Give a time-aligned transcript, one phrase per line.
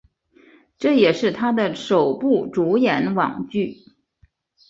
[0.79, 3.83] 这也是他的首部主演网剧。